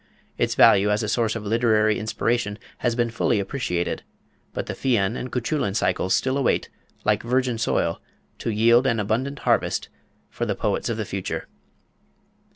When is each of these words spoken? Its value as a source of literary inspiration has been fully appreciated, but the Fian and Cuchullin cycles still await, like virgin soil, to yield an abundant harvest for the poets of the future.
Its 0.35 0.55
value 0.55 0.89
as 0.89 1.03
a 1.03 1.07
source 1.07 1.35
of 1.35 1.45
literary 1.45 1.99
inspiration 1.99 2.57
has 2.79 2.95
been 2.95 3.11
fully 3.11 3.39
appreciated, 3.39 4.01
but 4.51 4.65
the 4.65 4.73
Fian 4.73 5.15
and 5.15 5.31
Cuchullin 5.31 5.75
cycles 5.75 6.15
still 6.15 6.39
await, 6.39 6.69
like 7.05 7.21
virgin 7.21 7.59
soil, 7.59 8.01
to 8.39 8.49
yield 8.49 8.87
an 8.87 8.99
abundant 8.99 9.37
harvest 9.45 9.89
for 10.27 10.47
the 10.47 10.55
poets 10.55 10.89
of 10.89 10.97
the 10.97 11.05
future. 11.05 11.47